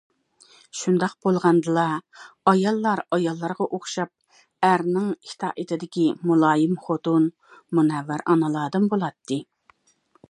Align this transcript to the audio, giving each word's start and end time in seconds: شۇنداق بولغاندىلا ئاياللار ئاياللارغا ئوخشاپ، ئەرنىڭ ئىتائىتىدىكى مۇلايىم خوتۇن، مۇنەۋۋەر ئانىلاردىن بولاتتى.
شۇنداق 0.77 1.11
بولغاندىلا 1.25 1.83
ئاياللار 2.51 3.03
ئاياللارغا 3.17 3.67
ئوخشاپ، 3.77 4.11
ئەرنىڭ 4.69 5.13
ئىتائىتىدىكى 5.29 6.09
مۇلايىم 6.31 6.75
خوتۇن، 6.89 7.31
مۇنەۋۋەر 7.81 8.27
ئانىلاردىن 8.33 8.91
بولاتتى. 8.97 9.43